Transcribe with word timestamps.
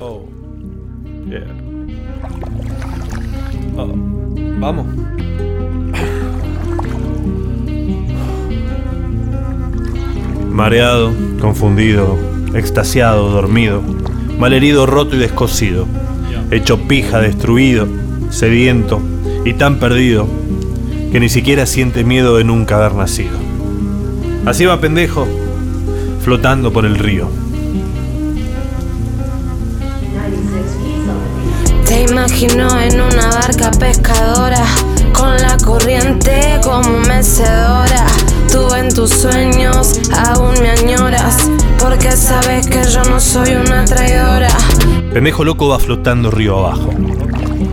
Oh. 0.00 0.26
Yeah. 1.28 1.46
Oh. 3.76 3.94
Vamos. 4.58 4.86
Mareado, 10.50 11.12
confundido, 11.40 12.18
extasiado, 12.54 13.30
dormido, 13.30 13.82
malherido, 14.38 14.86
roto 14.86 15.16
y 15.16 15.18
descosido, 15.18 15.86
hecho 16.50 16.78
pija, 16.86 17.20
destruido, 17.20 17.88
sediento 18.30 19.00
y 19.44 19.54
tan 19.54 19.78
perdido 19.78 20.28
que 21.12 21.20
ni 21.20 21.28
siquiera 21.28 21.66
siente 21.66 22.04
miedo 22.04 22.36
de 22.36 22.44
nunca 22.44 22.76
haber 22.76 22.94
nacido. 22.94 23.36
Así 24.44 24.64
va 24.64 24.80
pendejo, 24.80 25.26
flotando 26.20 26.72
por 26.72 26.84
el 26.84 26.96
río. 26.96 27.43
Te 32.34 32.46
imagino 32.46 32.80
en 32.80 33.00
una 33.00 33.28
barca 33.28 33.70
pescadora, 33.78 34.64
con 35.16 35.36
la 35.36 35.56
corriente 35.64 36.58
como 36.64 36.98
mecedora. 37.06 38.06
Tú 38.50 38.74
en 38.74 38.92
tus 38.92 39.10
sueños 39.10 40.00
aún 40.12 40.52
me 40.60 40.70
añoras, 40.70 41.48
porque 41.78 42.10
sabes 42.10 42.66
que 42.66 42.82
yo 42.90 43.04
no 43.04 43.20
soy 43.20 43.54
una 43.54 43.84
traidora. 43.84 44.48
Pendejo 45.12 45.44
loco 45.44 45.68
va 45.68 45.78
flotando 45.78 46.32
río 46.32 46.58
abajo, 46.58 46.90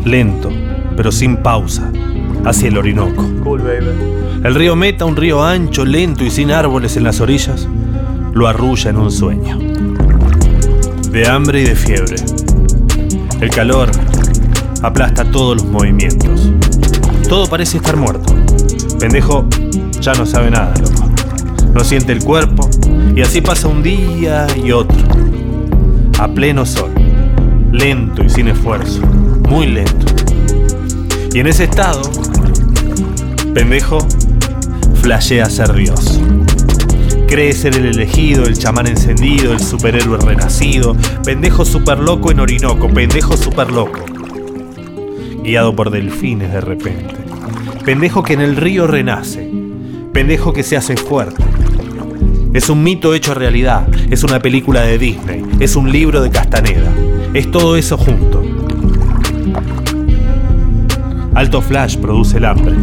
lento, 0.05 0.51
pero 0.95 1.11
sin 1.11 1.37
pausa, 1.37 1.91
hacia 2.45 2.67
el 2.67 2.77
Orinoco. 2.77 3.25
El 4.43 4.53
río 4.53 4.75
Meta, 4.75 5.05
un 5.05 5.15
río 5.15 5.43
ancho, 5.43 5.85
lento 5.85 6.23
y 6.23 6.29
sin 6.29 6.51
árboles 6.51 6.97
en 6.97 7.03
las 7.03 7.19
orillas, 7.19 7.67
lo 8.31 8.47
arrulla 8.47 8.91
en 8.91 8.97
un 8.97 9.11
sueño. 9.11 9.57
De 11.09 11.27
hambre 11.27 11.61
y 11.61 11.65
de 11.65 11.75
fiebre. 11.75 12.17
El 13.41 13.49
calor 13.49 13.89
aplasta 14.81 15.23
todos 15.25 15.57
los 15.61 15.65
movimientos. 15.65 16.51
Todo 17.27 17.47
parece 17.47 17.77
estar 17.77 17.97
muerto. 17.97 18.33
Pendejo 18.99 19.45
ya 19.99 20.13
no 20.13 20.25
sabe 20.25 20.51
nada, 20.51 20.73
loco. 20.81 21.09
No 21.73 21.83
siente 21.83 22.11
el 22.11 22.23
cuerpo 22.23 22.69
y 23.15 23.21
así 23.21 23.41
pasa 23.41 23.67
un 23.67 23.81
día 23.81 24.47
y 24.55 24.71
otro. 24.71 24.97
A 26.19 26.27
pleno 26.27 26.65
sol. 26.65 26.91
Lento 27.71 28.23
y 28.23 28.29
sin 28.29 28.49
esfuerzo. 28.49 29.01
Muy 29.49 29.67
lento. 29.67 30.05
Y 31.33 31.39
en 31.39 31.47
ese 31.47 31.63
estado, 31.63 32.01
pendejo 33.53 33.99
flashea 35.01 35.45
ser 35.45 35.73
Dios. 35.73 36.19
Cree 37.27 37.53
ser 37.53 37.77
el 37.77 37.85
elegido, 37.85 38.43
el 38.43 38.57
chamán 38.57 38.87
encendido, 38.87 39.53
el 39.53 39.61
superhéroe 39.61 40.17
renacido. 40.17 40.97
Pendejo 41.23 41.63
super 41.63 41.97
loco 41.99 42.31
en 42.31 42.41
Orinoco, 42.41 42.89
pendejo 42.89 43.37
super 43.37 43.71
loco. 43.71 44.10
Guiado 45.43 45.75
por 45.75 45.89
delfines 45.89 46.51
de 46.51 46.61
repente. 46.61 47.15
Pendejo 47.85 48.23
que 48.23 48.33
en 48.33 48.41
el 48.41 48.55
río 48.55 48.87
renace. 48.87 49.49
Pendejo 50.13 50.53
que 50.53 50.63
se 50.63 50.77
hace 50.77 50.97
fuerte. 50.97 51.43
Es 52.53 52.69
un 52.69 52.83
mito 52.83 53.13
hecho 53.13 53.33
realidad. 53.33 53.87
Es 54.09 54.23
una 54.23 54.39
película 54.39 54.81
de 54.81 54.97
Disney. 54.97 55.43
Es 55.59 55.75
un 55.75 55.91
libro 55.91 56.21
de 56.21 56.29
Castaneda. 56.29 56.91
Es 57.33 57.49
todo 57.49 57.75
eso 57.75 57.97
junto. 57.97 58.43
Alto 61.33 61.61
Flash 61.61 61.97
produce 61.97 62.37
el 62.37 62.45
hambre. 62.45 62.75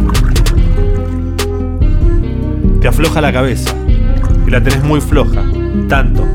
Te 2.81 2.87
afloja 2.87 3.21
la 3.21 3.31
cabeza 3.31 3.73
y 4.47 4.49
la 4.49 4.63
tenés 4.63 4.83
muy 4.83 5.01
floja, 5.01 5.43
tanto 5.87 6.25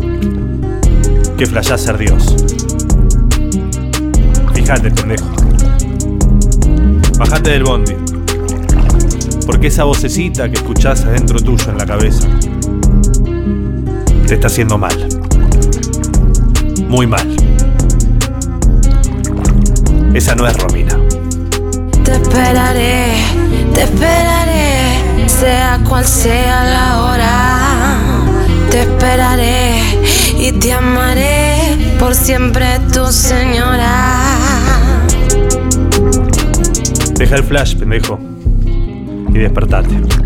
que 1.36 1.46
flashás 1.46 1.82
ser 1.82 1.98
Dios. 1.98 2.36
Fíjate, 4.54 4.90
pendejo. 4.90 5.43
Bajate 7.18 7.50
del 7.50 7.64
bondi. 7.64 7.96
Porque 9.46 9.68
esa 9.68 9.84
vocecita 9.84 10.48
que 10.48 10.56
escuchás 10.56 11.04
adentro 11.04 11.38
tuyo 11.38 11.70
en 11.70 11.78
la 11.78 11.86
cabeza 11.86 12.28
te 14.26 14.34
está 14.34 14.46
haciendo 14.46 14.78
mal. 14.78 14.96
Muy 16.88 17.06
mal. 17.06 17.36
Esa 20.14 20.34
no 20.34 20.46
es 20.46 20.56
Romina. 20.56 20.98
Te 22.04 22.12
esperaré, 22.12 23.14
te 23.74 23.82
esperaré, 23.82 25.28
sea 25.28 25.80
cual 25.88 26.04
sea 26.04 26.64
la 26.64 27.02
hora. 27.02 28.00
Te 28.70 28.80
esperaré 28.82 29.82
y 30.38 30.52
te 30.52 30.72
amaré 30.72 31.94
por 31.98 32.14
siempre 32.14 32.80
tu 32.92 33.06
señora. 33.12 34.03
Deja 37.24 37.36
el 37.36 37.44
flash, 37.44 37.74
pendejo. 37.76 38.18
Y 39.32 39.38
despertate. 39.38 40.23